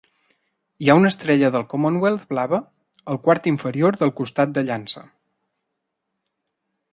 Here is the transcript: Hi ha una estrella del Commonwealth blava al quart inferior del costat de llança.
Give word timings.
Hi 0.85 0.87
ha 0.89 0.93
una 0.99 1.09
estrella 1.15 1.51
del 1.55 1.65
Commonwealth 1.73 2.23
blava 2.33 2.61
al 3.13 3.19
quart 3.27 3.51
inferior 3.53 3.99
del 4.01 4.15
costat 4.21 4.57
de 4.57 4.65
llança. 4.71 5.05